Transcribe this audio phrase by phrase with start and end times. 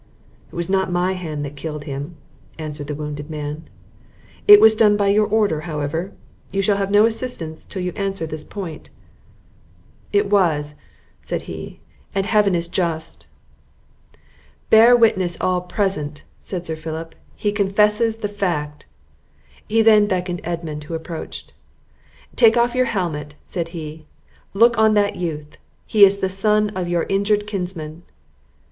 [0.51, 2.17] "It was not my hand that killed him,"
[2.57, 3.65] answered the wounded man.
[4.47, 6.11] "It was done by your own order, however?
[6.51, 8.89] You shall have no assistance till you answer this point."
[10.11, 10.73] "It was,"
[11.21, 11.81] said he,
[12.15, 13.27] "and Heaven is just!"
[14.71, 18.87] "Bear witness all present," said Sir Philip; "he confesses the fact!"
[19.67, 21.53] He then beckoned Edmund, who approached.
[22.35, 24.07] "Take off your helmet," said he;
[24.55, 28.01] "look on that youth, he is the son of your injured kinsman."